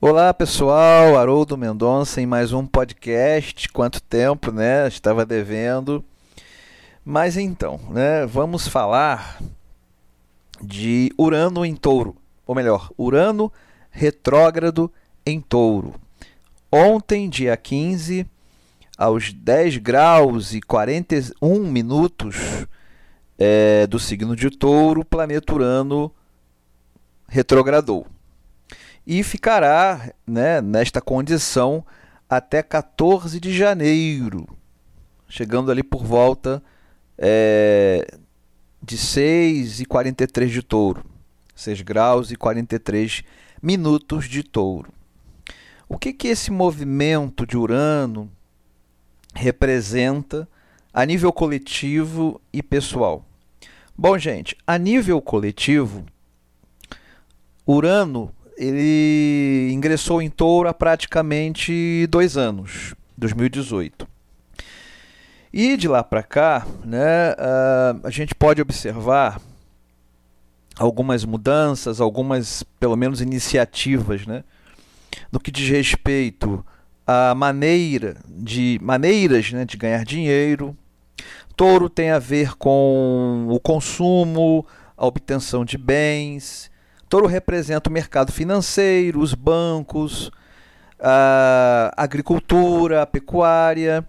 Olá 0.00 0.32
pessoal, 0.32 1.18
Haroldo 1.18 1.58
Mendonça 1.58 2.20
em 2.20 2.26
mais 2.26 2.52
um 2.52 2.64
podcast. 2.64 3.68
Quanto 3.70 4.00
tempo, 4.00 4.52
né? 4.52 4.86
Estava 4.86 5.26
devendo. 5.26 6.04
Mas 7.04 7.36
então, 7.36 7.80
né? 7.90 8.24
Vamos 8.24 8.68
falar 8.68 9.42
de 10.62 11.12
Urano 11.18 11.64
em 11.64 11.74
Touro, 11.74 12.14
ou 12.46 12.54
melhor, 12.54 12.92
Urano 12.96 13.52
retrógrado 13.90 14.88
em 15.26 15.40
Touro. 15.40 15.96
Ontem, 16.70 17.28
dia 17.28 17.56
15, 17.56 18.24
aos 18.96 19.32
10 19.32 19.78
graus 19.78 20.54
e 20.54 20.60
41 20.60 21.58
minutos 21.58 22.68
é, 23.36 23.84
do 23.88 23.98
signo 23.98 24.36
de 24.36 24.48
Touro, 24.48 25.00
o 25.00 25.04
planeta 25.04 25.52
Urano 25.52 26.14
retrogradou 27.26 28.06
e 29.08 29.22
ficará 29.22 30.12
né, 30.26 30.60
nesta 30.60 31.00
condição 31.00 31.82
até 32.28 32.62
14 32.62 33.40
de 33.40 33.56
janeiro, 33.56 34.46
chegando 35.26 35.70
ali 35.70 35.82
por 35.82 36.04
volta 36.04 36.62
é, 37.16 38.18
de 38.82 38.98
6 38.98 39.80
e 39.80 39.86
43 39.86 40.52
de 40.52 40.62
touro, 40.62 41.06
6 41.54 41.80
graus 41.80 42.30
e 42.30 42.36
43 42.36 43.22
minutos 43.62 44.28
de 44.28 44.42
touro. 44.42 44.92
O 45.88 45.96
que, 45.96 46.12
que 46.12 46.28
esse 46.28 46.50
movimento 46.50 47.46
de 47.46 47.56
Urano 47.56 48.30
representa 49.34 50.46
a 50.92 51.06
nível 51.06 51.32
coletivo 51.32 52.38
e 52.52 52.62
pessoal? 52.62 53.24
Bom, 53.96 54.18
gente, 54.18 54.54
a 54.66 54.76
nível 54.76 55.22
coletivo, 55.22 56.04
Urano 57.66 58.34
ele 58.58 59.70
ingressou 59.72 60.20
em 60.20 60.28
Touro 60.28 60.68
há 60.68 60.74
praticamente 60.74 62.06
dois 62.08 62.36
anos, 62.36 62.94
2018. 63.16 64.06
E 65.52 65.76
de 65.76 65.86
lá 65.86 66.02
para 66.02 66.24
cá, 66.24 66.66
né, 66.84 67.34
a 68.02 68.10
gente 68.10 68.34
pode 68.34 68.60
observar 68.60 69.40
algumas 70.76 71.24
mudanças, 71.24 72.00
algumas, 72.00 72.64
pelo 72.80 72.96
menos, 72.96 73.20
iniciativas, 73.20 74.26
né, 74.26 74.42
no 75.30 75.38
que 75.38 75.52
diz 75.52 75.68
respeito 75.68 76.64
à 77.06 77.34
maneira 77.34 78.16
de 78.28 78.78
maneiras 78.82 79.52
né, 79.52 79.64
de 79.64 79.76
ganhar 79.76 80.04
dinheiro. 80.04 80.76
Touro 81.56 81.88
tem 81.88 82.10
a 82.10 82.18
ver 82.18 82.56
com 82.56 83.46
o 83.48 83.58
consumo, 83.60 84.66
a 84.96 85.06
obtenção 85.06 85.64
de 85.64 85.78
bens, 85.78 86.70
Touro 87.08 87.26
representa 87.26 87.88
o 87.88 87.92
mercado 87.92 88.32
financeiro, 88.32 89.20
os 89.20 89.34
bancos, 89.34 90.30
a 91.00 91.92
agricultura, 91.96 93.02
a 93.02 93.06
pecuária. 93.06 94.06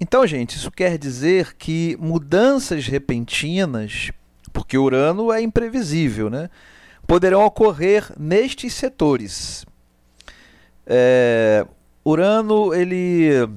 Então, 0.00 0.26
gente, 0.26 0.56
isso 0.56 0.70
quer 0.70 0.98
dizer 0.98 1.54
que 1.56 1.96
mudanças 2.00 2.86
repentinas, 2.86 4.10
porque 4.52 4.76
Urano 4.76 5.32
é 5.32 5.40
imprevisível, 5.40 6.28
né? 6.28 6.50
poderão 7.06 7.44
ocorrer 7.44 8.12
nestes 8.18 8.74
setores. 8.74 9.64
É, 10.86 11.66
Urano, 12.04 12.74
ele, 12.74 13.48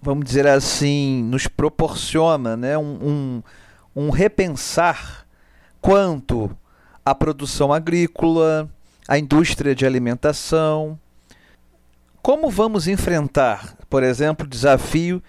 vamos 0.00 0.24
dizer 0.24 0.46
assim, 0.46 1.22
nos 1.24 1.46
proporciona 1.46 2.56
né, 2.56 2.78
um, 2.78 3.42
um, 3.94 4.02
um 4.06 4.10
repensar 4.10 5.26
quanto 5.80 6.54
a 7.04 7.14
produção 7.14 7.72
agrícola, 7.72 8.68
a 9.08 9.18
indústria 9.18 9.74
de 9.74 9.84
alimentação. 9.84 10.98
Como 12.22 12.50
vamos 12.50 12.86
enfrentar, 12.86 13.76
por 13.88 14.02
exemplo, 14.02 14.46
o 14.46 14.48
desafio 14.48 15.22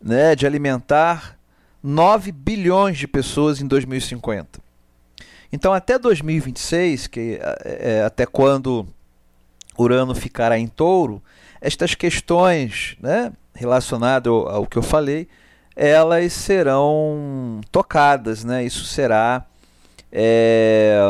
né, 0.00 0.34
de 0.34 0.46
alimentar 0.46 1.38
9 1.82 2.32
bilhões 2.32 2.98
de 2.98 3.06
pessoas 3.06 3.60
em 3.60 3.66
2050? 3.66 4.60
Então, 5.52 5.72
até 5.72 5.98
2026, 5.98 7.06
que 7.06 7.38
é, 7.64 8.02
até 8.04 8.24
quando 8.26 8.86
Urano 9.78 10.14
ficará 10.14 10.58
em 10.58 10.66
touro, 10.66 11.22
estas 11.60 11.94
questões 11.94 12.96
né, 13.00 13.32
relacionadas 13.54 14.30
ao, 14.30 14.48
ao 14.48 14.66
que 14.66 14.76
eu 14.76 14.82
falei, 14.82 15.28
elas 15.76 16.32
serão 16.32 17.60
tocadas, 17.70 18.44
né? 18.44 18.64
isso 18.64 18.84
será 18.84 19.46
é, 20.12 21.00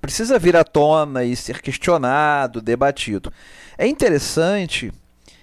precisa 0.00 0.38
vir 0.38 0.56
à 0.56 0.62
tona 0.62 1.24
e 1.24 1.34
ser 1.34 1.60
questionado, 1.60 2.60
debatido. 2.60 3.32
É 3.76 3.86
interessante 3.86 4.92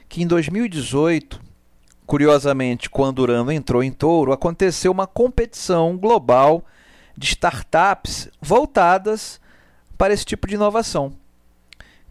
que 0.07 0.23
em 0.23 0.27
2018, 0.27 1.41
curiosamente, 2.05 2.89
quando 2.89 3.19
Urano 3.19 3.51
entrou 3.51 3.83
em 3.83 3.91
touro, 3.91 4.31
aconteceu 4.31 4.91
uma 4.91 5.05
competição 5.05 5.97
global 5.97 6.63
de 7.17 7.27
startups 7.27 8.29
voltadas 8.41 9.41
para 9.97 10.13
esse 10.13 10.23
tipo 10.23 10.47
de 10.47 10.55
inovação. 10.55 11.13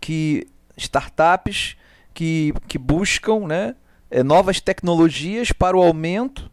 Que 0.01 0.47
startups 0.77 1.77
que, 2.13 2.53
que 2.69 2.77
buscam 2.77 3.47
né, 3.47 3.75
é, 4.11 4.23
novas 4.23 4.61
tecnologias 4.61 5.53
para 5.53 5.77
o 5.77 5.83
aumento 5.83 6.51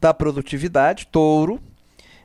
da 0.00 0.12
produtividade, 0.12 1.06
touro, 1.06 1.60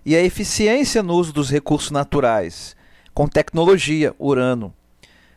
e 0.10 0.16
a 0.16 0.24
eficiência 0.24 1.04
no 1.04 1.14
uso 1.14 1.32
dos 1.32 1.52
recursos 1.52 1.92
naturais, 1.92 2.76
com 3.14 3.28
tecnologia, 3.28 4.16
Urano. 4.18 4.74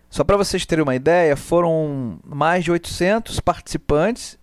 Só 0.08 0.24
para 0.24 0.38
vocês 0.38 0.64
terem 0.64 0.82
uma 0.82 0.94
ideia, 0.94 1.36
foram 1.36 2.18
mais 2.24 2.64
de 2.64 2.72
800 2.72 3.38
participantes 3.40 4.38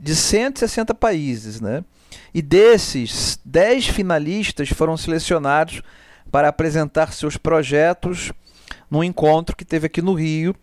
de 0.00 0.16
160 0.16 0.94
países, 0.94 1.60
né? 1.60 1.84
E 2.32 2.40
desses, 2.40 3.38
10 3.44 3.88
finalistas 3.88 4.70
foram 4.70 4.96
selecionados 4.96 5.82
para 6.32 6.48
apresentar 6.48 7.12
seus 7.12 7.36
projetos 7.36 8.32
num 8.90 9.04
encontro 9.04 9.54
que 9.54 9.66
teve 9.66 9.88
aqui 9.88 10.00
no 10.00 10.14
Rio 10.14 10.56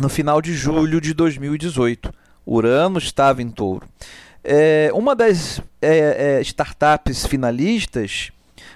no 0.00 0.08
final 0.08 0.42
de 0.42 0.52
julho 0.52 1.00
de 1.00 1.14
2018. 1.14 2.12
Urano 2.44 2.98
estava 2.98 3.40
em 3.40 3.50
touro. 3.50 3.86
É, 4.42 4.90
uma 4.94 5.14
das 5.14 5.60
é, 5.80 6.38
é, 6.38 6.40
startups 6.42 7.26
finalistas 7.26 8.30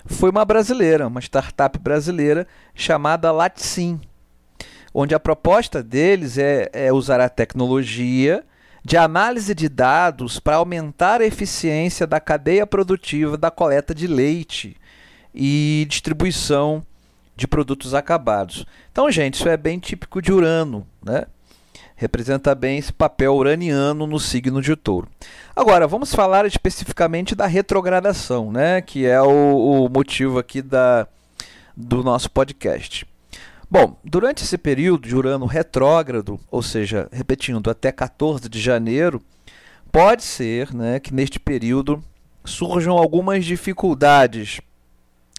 foi 0.06 0.30
uma 0.30 0.44
brasileira, 0.44 1.06
uma 1.06 1.20
startup 1.20 1.78
brasileira 1.78 2.46
chamada 2.74 3.30
Latsim, 3.30 4.00
onde 4.92 5.14
a 5.14 5.20
proposta 5.20 5.82
deles 5.82 6.38
é, 6.38 6.68
é 6.72 6.92
usar 6.92 7.20
a 7.20 7.28
tecnologia 7.28 8.44
de 8.84 8.96
análise 8.96 9.54
de 9.54 9.68
dados 9.68 10.40
para 10.40 10.56
aumentar 10.56 11.20
a 11.20 11.26
eficiência 11.26 12.06
da 12.06 12.18
cadeia 12.18 12.66
produtiva 12.66 13.36
da 13.36 13.50
coleta 13.50 13.94
de 13.94 14.06
leite 14.06 14.76
e 15.34 15.86
distribuição 15.88 16.84
de 17.36 17.46
produtos 17.46 17.94
acabados. 17.94 18.66
Então, 18.90 19.10
gente, 19.10 19.34
isso 19.34 19.48
é 19.48 19.56
bem 19.56 19.78
típico 19.78 20.20
de 20.20 20.32
Urano, 20.32 20.86
né? 21.02 21.26
Representa 22.02 22.52
bem 22.52 22.78
esse 22.78 22.92
papel 22.92 23.32
uraniano 23.32 24.08
no 24.08 24.18
signo 24.18 24.60
de 24.60 24.74
touro. 24.74 25.08
Agora, 25.54 25.86
vamos 25.86 26.12
falar 26.12 26.44
especificamente 26.44 27.36
da 27.36 27.46
retrogradação, 27.46 28.50
né, 28.50 28.80
que 28.80 29.06
é 29.06 29.22
o, 29.22 29.84
o 29.84 29.88
motivo 29.88 30.36
aqui 30.36 30.60
da, 30.60 31.06
do 31.76 32.02
nosso 32.02 32.28
podcast. 32.28 33.06
Bom, 33.70 33.96
durante 34.02 34.42
esse 34.42 34.58
período 34.58 35.06
de 35.06 35.14
Urano 35.14 35.46
retrógrado, 35.46 36.40
ou 36.50 36.60
seja, 36.60 37.08
repetindo, 37.12 37.70
até 37.70 37.92
14 37.92 38.48
de 38.48 38.60
janeiro, 38.60 39.22
pode 39.92 40.24
ser 40.24 40.74
né, 40.74 40.98
que 40.98 41.14
neste 41.14 41.38
período 41.38 42.02
surjam 42.44 42.98
algumas 42.98 43.44
dificuldades 43.44 44.60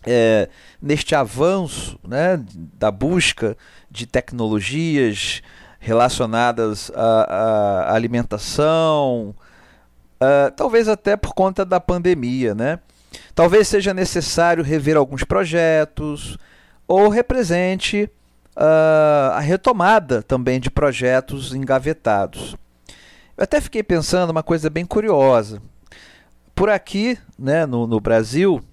é, 0.06 0.48
neste 0.82 1.14
avanço 1.14 2.00
né, 2.08 2.42
da 2.80 2.90
busca 2.90 3.58
de 3.92 4.08
tecnologias, 4.08 5.42
relacionadas 5.84 6.90
à, 6.96 7.90
à 7.90 7.94
alimentação, 7.94 9.36
uh, 10.16 10.50
talvez 10.56 10.88
até 10.88 11.18
por 11.18 11.34
conta 11.34 11.66
da 11.66 11.80
pandemia, 11.80 12.56
né? 12.56 12.80
Talvez 13.36 13.68
seja 13.68 13.94
necessário 13.94 14.64
rever 14.64 14.96
alguns 14.96 15.26
projetos 15.26 16.38
ou 16.88 17.10
represente 17.10 18.10
uh, 18.56 19.34
a 19.34 19.40
retomada 19.42 20.24
também 20.24 20.58
de 20.58 20.72
projetos 20.72 21.54
engavetados. 21.54 22.56
Eu 23.36 23.44
até 23.44 23.60
fiquei 23.60 23.84
pensando 23.84 24.30
uma 24.30 24.44
coisa 24.44 24.70
bem 24.70 24.86
curiosa. 24.86 25.62
Por 26.56 26.70
aqui, 26.70 27.18
né, 27.38 27.66
no, 27.66 27.86
no 27.86 28.00
Brasil, 28.00 28.64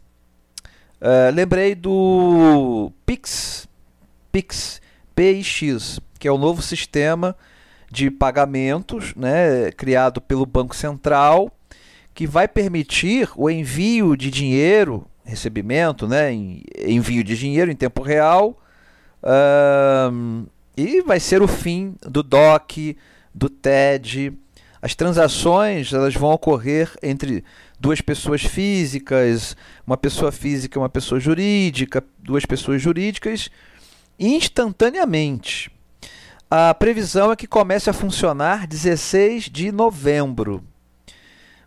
uh, 1.00 1.34
lembrei 1.34 1.74
do 1.74 2.92
Pix, 3.04 3.66
Pix, 4.30 4.79
PIX, 5.20 6.00
que 6.18 6.26
é 6.26 6.32
o 6.32 6.38
novo 6.38 6.62
sistema 6.62 7.36
de 7.92 8.10
pagamentos 8.10 9.14
né, 9.14 9.70
criado 9.72 10.18
pelo 10.18 10.46
Banco 10.46 10.74
Central, 10.74 11.52
que 12.14 12.26
vai 12.26 12.48
permitir 12.48 13.28
o 13.36 13.50
envio 13.50 14.16
de 14.16 14.30
dinheiro, 14.30 15.06
recebimento, 15.22 16.08
né, 16.08 16.32
envio 16.32 17.22
de 17.22 17.36
dinheiro 17.36 17.70
em 17.70 17.76
tempo 17.76 18.00
real, 18.00 18.58
uh, 19.22 20.46
E 20.74 21.02
vai 21.02 21.20
ser 21.20 21.42
o 21.42 21.48
fim 21.48 21.94
do 22.00 22.22
DOC, 22.22 22.96
do 23.34 23.50
TED. 23.50 24.32
As 24.80 24.94
transações 24.94 25.92
elas 25.92 26.14
vão 26.14 26.30
ocorrer 26.30 26.90
entre 27.02 27.44
duas 27.78 28.00
pessoas 28.00 28.40
físicas, 28.40 29.54
uma 29.86 29.98
pessoa 29.98 30.32
física 30.32 30.78
e 30.78 30.80
uma 30.80 30.88
pessoa 30.88 31.20
jurídica, 31.20 32.02
duas 32.22 32.46
pessoas 32.46 32.80
jurídicas, 32.80 33.50
instantaneamente. 34.20 35.72
A 36.50 36.74
previsão 36.74 37.32
é 37.32 37.36
que 37.36 37.46
comece 37.46 37.88
a 37.88 37.94
funcionar 37.94 38.66
16 38.66 39.44
de 39.44 39.72
novembro. 39.72 40.62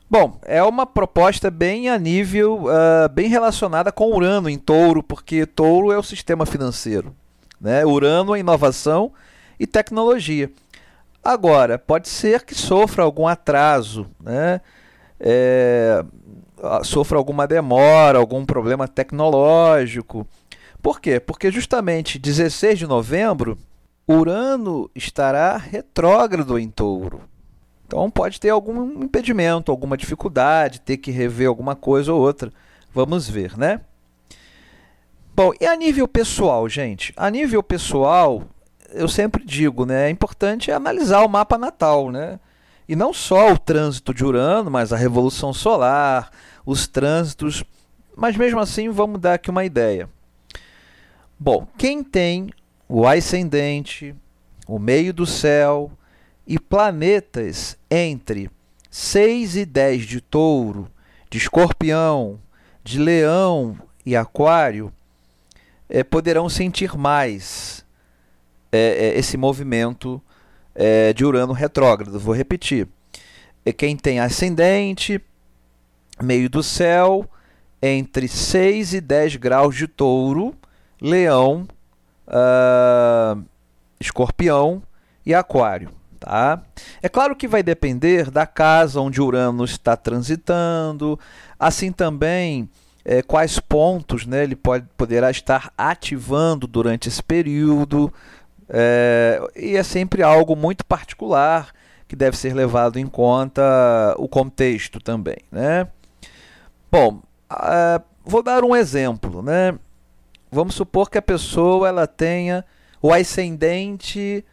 Bom, 0.09 0.38
é 0.44 0.61
uma 0.61 0.85
proposta 0.85 1.50
bem 1.50 1.89
a 1.89 1.97
nível, 1.97 2.65
uh, 2.65 3.09
bem 3.11 3.27
relacionada 3.27 3.91
com 3.91 4.13
Urano 4.13 4.47
em 4.47 4.59
touro, 4.59 5.01
porque 5.01 5.45
touro 5.45 5.91
é 5.91 5.97
o 5.97 6.03
sistema 6.03 6.45
financeiro. 6.45 7.15
Né? 7.59 7.83
Urano 7.83 8.35
é 8.35 8.39
inovação 8.39 9.11
e 9.59 9.65
tecnologia. 9.65 10.51
Agora, 11.23 11.79
pode 11.79 12.09
ser 12.09 12.44
que 12.44 12.53
sofra 12.53 13.03
algum 13.03 13.25
atraso, 13.25 14.05
né? 14.21 14.59
É, 15.17 16.03
sofra 16.83 17.17
alguma 17.17 17.47
demora, 17.47 18.19
algum 18.19 18.45
problema 18.45 18.89
tecnológico. 18.89 20.27
Por 20.83 21.00
quê? 21.00 21.18
Porque 21.18 21.50
justamente 21.50 22.19
16 22.19 22.77
de 22.77 22.85
novembro, 22.85 23.57
Urano 24.06 24.91
estará 24.94 25.56
retrógrado 25.56 26.59
em 26.59 26.69
touro. 26.69 27.21
Então 27.88 28.12
pode 28.12 28.38
ter 28.38 28.50
algum 28.50 29.01
impedimento, 29.01 29.71
alguma 29.71 29.95
dificuldade, 29.95 30.81
ter 30.81 30.97
que 30.97 31.09
rever 31.09 31.47
alguma 31.47 31.74
coisa 31.74 32.12
ou 32.12 32.19
outra. 32.19 32.51
Vamos 32.94 33.30
ver, 33.30 33.57
né? 33.57 33.80
Bom, 35.33 35.53
e 35.59 35.65
a 35.65 35.74
nível 35.74 36.06
pessoal, 36.06 36.68
gente? 36.68 37.13
A 37.15 37.29
nível 37.29 37.63
pessoal, 37.63 38.44
eu 38.91 39.07
sempre 39.07 39.45
digo, 39.45 39.86
né? 39.86 40.07
É 40.07 40.09
importante 40.09 40.69
analisar 40.69 41.24
o 41.24 41.29
mapa 41.29 41.57
natal, 41.57 42.12
né? 42.12 42.41
E 42.89 42.94
não 42.94 43.13
só 43.13 43.53
o 43.53 43.57
trânsito 43.57 44.13
de 44.13 44.25
Urano, 44.25 44.69
mas 44.69 44.91
a 44.91 44.97
revolução 44.97 45.53
solar, 45.53 46.29
os 46.65 46.89
trânsitos. 46.89 47.63
Mas 48.18 48.36
mesmo 48.36 48.59
assim, 48.59 48.89
vamos 48.89 49.21
dar 49.21 49.36
aqui 49.36 49.50
uma 49.50 49.63
ideia. 49.63 50.09
Bom, 51.45 51.67
quem 51.77 52.01
tem 52.01 52.51
o 52.87 53.05
ascendente, 53.05 54.15
o 54.65 54.79
meio 54.79 55.13
do 55.13 55.25
céu, 55.25 55.91
e 56.47 56.57
planetas 56.57 57.77
entre 57.91 58.49
6 58.89 59.57
e 59.57 59.65
10 59.65 60.05
de 60.05 60.21
touro, 60.21 60.89
de 61.29 61.37
escorpião, 61.37 62.39
de 62.81 62.97
leão 62.97 63.77
e 64.05 64.15
aquário, 64.15 64.89
é, 65.89 66.01
poderão 66.01 66.47
sentir 66.47 66.97
mais 66.97 67.85
é, 68.71 69.07
é, 69.07 69.19
esse 69.19 69.35
movimento 69.35 70.21
de 71.13 71.25
Urano 71.25 71.51
retrógrado. 71.51 72.21
Vou 72.21 72.33
repetir. 72.33 72.87
É 73.65 73.73
quem 73.73 73.97
tem 73.97 74.21
ascendente, 74.21 75.21
meio 76.21 76.49
do 76.49 76.63
céu, 76.63 77.29
entre 77.81 78.29
6 78.29 78.93
e 78.93 79.01
10 79.01 79.35
graus 79.35 79.75
de 79.75 79.89
touro, 79.89 80.55
leão, 81.03 81.67
uh, 82.27 83.44
escorpião 84.00 84.81
e 85.25 85.35
aquário. 85.35 85.89
Tá? 86.19 86.61
É 87.01 87.09
claro 87.09 87.35
que 87.35 87.50
vai 87.50 87.61
depender 87.61 88.31
da 88.31 88.47
casa 88.47 89.01
onde 89.01 89.21
Urano 89.21 89.65
está 89.65 89.97
transitando, 89.97 91.19
assim 91.59 91.91
também 91.91 92.69
é, 93.03 93.21
quais 93.21 93.59
pontos 93.59 94.25
né, 94.25 94.44
ele 94.44 94.55
pode, 94.55 94.88
poderá 94.95 95.29
estar 95.29 95.73
ativando 95.77 96.65
durante 96.65 97.09
esse 97.09 97.21
período. 97.21 98.11
É, 98.69 99.41
e 99.55 99.75
é 99.75 99.83
sempre 99.83 100.23
algo 100.23 100.55
muito 100.55 100.85
particular 100.85 101.73
que 102.07 102.15
deve 102.15 102.38
ser 102.38 102.53
levado 102.53 102.97
em 102.97 103.05
conta 103.05 103.61
o 104.17 104.27
contexto 104.27 105.01
também. 105.01 105.38
Né? 105.51 105.88
Bom, 106.89 107.21
uh, 107.51 108.01
vou 108.23 108.41
dar 108.41 108.63
um 108.63 108.73
exemplo. 108.73 109.41
Né? 109.41 109.77
Vamos 110.53 110.75
supor 110.75 111.09
que 111.09 111.17
a 111.17 111.21
pessoa 111.21 111.88
ela 111.88 112.05
tenha 112.05 112.63
o 113.01 113.11
ascendente 113.11 114.45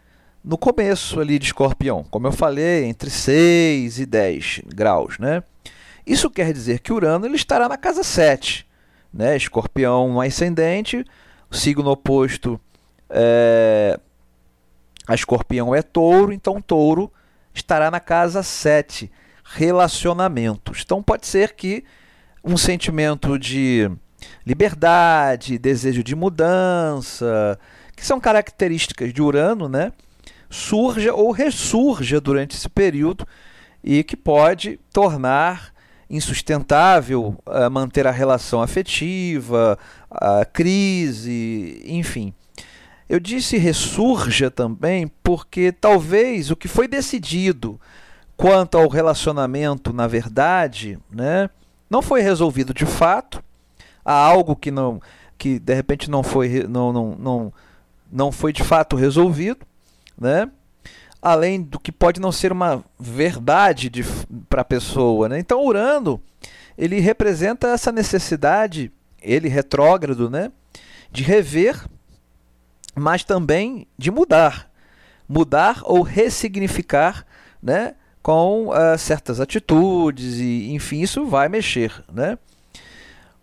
no 0.43 0.57
começo 0.57 1.21
ali 1.21 1.39
de 1.39 1.45
escorpião, 1.45 2.05
como 2.05 2.27
eu 2.27 2.33
falei, 2.33 2.87
entre 2.87 3.11
6 3.11 3.99
e 3.99 4.07
10 4.07 4.63
graus. 4.69 5.19
Né? 5.19 5.43
Isso 6.07 6.31
quer 6.31 6.55
dizer 6.55 6.81
que 6.81 6.91
Urano 6.91 7.27
ele 7.27 7.37
estará 7.37 7.69
na 7.69 7.77
casa 7.77 8.03
7. 8.03 8.67
Né? 9.13 9.37
Escorpião 9.37 10.15
no 10.15 10.23
ascendente, 10.23 11.05
o 11.51 11.55
signo 11.55 11.91
oposto 11.91 12.59
é... 13.11 14.01
a 15.07 15.15
escorpião 15.15 15.75
é 15.75 15.83
touro, 15.83 16.33
então 16.33 16.63
touro 16.63 17.13
estará 17.53 17.91
na 17.91 18.01
casa 18.01 18.43
7, 18.43 19.13
relacionamentos. 19.45 20.81
Então 20.83 21.03
pode 21.03 21.27
ser 21.27 21.53
que 21.53 21.85
um 22.43 22.57
sentimento 22.57 23.39
de 23.39 23.91
liberdade, 24.47 25.59
desejo 25.59 26.03
de 26.03 26.15
mudança, 26.15 27.59
que 27.97 28.05
são 28.05 28.21
características 28.21 29.13
de 29.13 29.23
Urano, 29.23 29.69
né? 29.69 29.93
surja 30.51 31.15
ou 31.15 31.31
ressurja 31.31 32.21
durante 32.21 32.57
esse 32.57 32.69
período 32.69 33.27
e 33.83 34.03
que 34.03 34.17
pode 34.17 34.79
tornar 34.93 35.73
insustentável 36.11 37.39
uh, 37.47 37.71
manter 37.71 38.05
a 38.05 38.11
relação 38.11 38.61
afetiva, 38.61 39.79
a 40.11 40.45
crise, 40.45 41.81
enfim. 41.87 42.35
Eu 43.09 43.21
disse 43.21 43.57
ressurja 43.57 44.51
também 44.51 45.07
porque 45.23 45.71
talvez 45.71 46.51
o 46.51 46.57
que 46.57 46.67
foi 46.67 46.89
decidido 46.89 47.81
quanto 48.37 48.77
ao 48.77 48.89
relacionamento, 48.89 49.93
na 49.93 50.09
verdade, 50.09 50.99
né, 51.11 51.49
não 51.89 52.03
foi 52.03 52.23
resolvido 52.23 52.75
de 52.75 52.87
fato. 52.87 53.43
Há 54.11 54.27
algo 54.27 54.57
que 54.57 54.71
não 54.71 55.01
que 55.39 55.59
de 55.59 55.75
repente 55.75 56.11
não 56.11 56.23
foi 56.23 56.67
não, 56.69 56.93
não, 56.93 57.17
não, 57.19 57.53
não 58.13 58.33
foi 58.33 58.53
de 58.53 58.63
fato 58.63 58.95
resolvido 58.97 59.67
né? 60.21 60.51
Além 61.23 61.63
do 61.63 61.81
que 61.81 61.91
pode 61.91 62.21
não 62.21 62.31
ser 62.31 62.53
uma 62.53 62.85
verdade 62.99 63.91
para 64.49 64.61
a 64.61 64.65
pessoa, 64.65 65.29
né? 65.29 65.39
Então, 65.39 65.65
Urano, 65.65 66.21
ele 66.77 67.01
representa 67.01 67.69
essa 67.69 67.91
necessidade, 67.91 68.93
ele 69.23 69.49
retrógrado, 69.49 70.31
né? 70.31 70.53
De 71.11 71.23
rever, 71.23 71.87
mas 72.95 73.25
também 73.25 73.87
de 73.99 74.11
mudar. 74.11 74.71
Mudar 75.29 75.81
ou 75.85 76.03
ressignificar, 76.03 77.27
né? 77.63 77.95
Com 78.23 78.69
uh, 78.69 78.99
certas 78.99 79.41
atitudes 79.41 80.39
e, 80.39 80.73
enfim, 80.73 81.01
isso 81.01 81.27
vai 81.27 81.49
mexer, 81.49 82.05
né? 82.13 82.39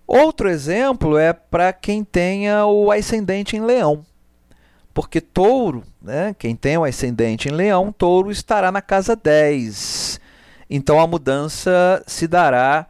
Outro 0.07 0.49
exemplo 0.49 1.17
é 1.17 1.33
para 1.33 1.73
quem 1.73 2.01
tenha 2.01 2.65
o 2.65 2.89
ascendente 2.89 3.57
em 3.57 3.61
leão. 3.61 4.05
Porque 4.93 5.19
touro, 5.19 5.83
né, 6.01 6.33
quem 6.39 6.55
tem 6.55 6.77
o 6.77 6.85
ascendente 6.85 7.49
em 7.49 7.51
leão, 7.51 7.91
touro 7.91 8.31
estará 8.31 8.71
na 8.71 8.81
casa 8.81 9.15
10. 9.15 10.19
Então 10.69 10.99
a 10.99 11.05
mudança 11.05 12.01
se 12.07 12.25
dará 12.25 12.87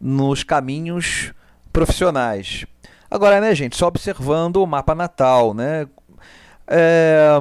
nos 0.00 0.42
caminhos 0.42 1.32
profissionais. 1.72 2.66
Agora, 3.08 3.40
né, 3.40 3.54
gente, 3.54 3.76
só 3.76 3.86
observando 3.86 4.56
o 4.56 4.66
mapa 4.66 4.94
natal, 4.94 5.54
né? 5.54 5.86
É, 6.66 7.40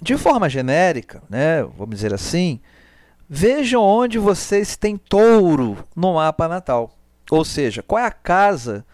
de 0.00 0.16
forma 0.16 0.48
genérica, 0.48 1.22
né, 1.28 1.62
vamos 1.62 1.96
dizer 1.96 2.12
assim, 2.12 2.60
vejam 3.28 3.82
onde 3.82 4.18
vocês 4.18 4.76
têm 4.76 4.96
touro 4.96 5.76
no 5.94 6.14
mapa 6.14 6.46
natal. 6.48 6.97
Ou 7.30 7.44
seja, 7.44 7.82
qual 7.82 8.02
é 8.02 8.06
a 8.06 8.10
casa 8.10 8.84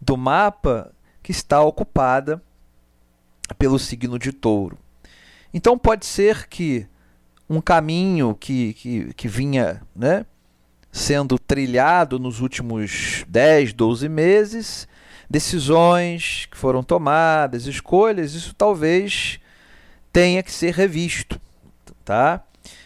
do 0.00 0.16
mapa 0.16 0.92
que 1.22 1.30
está 1.30 1.62
ocupada 1.62 2.42
pelo 3.58 3.78
signo 3.78 4.18
de 4.18 4.32
touro. 4.32 4.78
Então 5.54 5.78
pode 5.78 6.06
ser 6.06 6.48
que 6.48 6.86
um 7.48 7.60
caminho 7.60 8.34
que, 8.34 8.72
que, 8.74 9.14
que 9.14 9.28
vinha 9.28 9.82
né, 9.94 10.24
sendo 10.90 11.38
trilhado 11.38 12.18
nos 12.18 12.40
últimos 12.40 13.24
10, 13.28 13.72
12 13.74 14.08
meses, 14.08 14.88
decisões 15.28 16.46
que 16.50 16.56
foram 16.56 16.82
tomadas, 16.82 17.66
escolhas, 17.66 18.34
isso 18.34 18.54
talvez 18.54 19.38
tenha 20.12 20.42
que 20.42 20.50
ser 20.50 20.74
revisto. 20.74 21.40
Tá? 22.04 22.42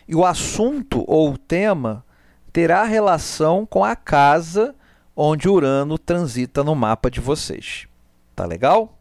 E 0.07 0.15
o 0.15 0.25
assunto 0.25 1.05
ou 1.07 1.33
o 1.33 1.39
tema 1.39 2.05
terá 2.53 2.85
relação 2.85 3.65
com 3.65 3.85
a 3.85 3.95
casa 3.95 4.75
onde 5.17 5.49
Urano 5.49 5.97
transita 5.97 6.63
no 6.63 6.75
mapa 6.75 7.11
de 7.11 7.21
vocês. 7.21 7.89
Tá 8.35 8.45
legal? 8.45 8.99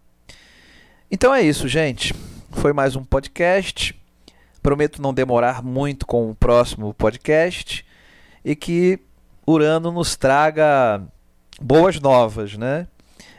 Então 1.12 1.36
é 1.36 1.41
isso, 1.41 1.67
gente. 1.67 2.13
Foi 2.51 2.72
mais 2.72 2.95
um 2.95 3.03
podcast. 3.03 3.93
Prometo 4.63 5.01
não 5.01 5.13
demorar 5.13 5.62
muito 5.62 6.07
com 6.07 6.31
o 6.31 6.36
próximo 6.36 6.93
podcast 6.93 7.86
e 8.43 8.55
que 8.55 9.00
Urano 9.45 9.91
nos 9.91 10.15
traga 10.15 11.03
boas 11.62 12.00
novas, 12.00 12.57
né? 12.57 12.88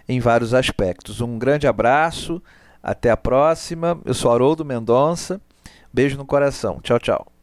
Em 0.08 0.20
vários 0.20 0.54
aspectos. 0.54 1.20
Um 1.20 1.38
grande 1.38 1.66
abraço, 1.66 2.42
Até 2.82 3.10
a 3.10 3.16
próxima. 3.16 3.98
Eu 4.04 4.14
sou 4.14 4.30
Haroldo 4.30 4.64
Mendonça. 4.64 5.40
Beijo 5.92 6.16
no 6.16 6.24
coração. 6.24 6.78
Tchau, 6.80 7.00
tchau. 7.00 7.35